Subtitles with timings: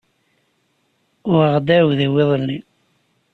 [1.29, 2.59] Uɣeɣ-d aɛudiw iḍelli.